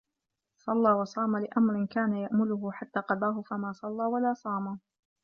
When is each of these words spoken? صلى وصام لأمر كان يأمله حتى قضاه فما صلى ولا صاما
صلى 0.57 0.93
وصام 0.93 1.37
لأمر 1.37 1.85
كان 1.85 2.13
يأمله 2.13 2.71
حتى 2.71 2.99
قضاه 2.99 3.41
فما 3.41 3.71
صلى 3.71 4.05
ولا 4.05 4.33
صاما 4.33 4.77